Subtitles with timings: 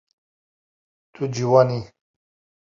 [1.13, 1.79] Tu ciwan î.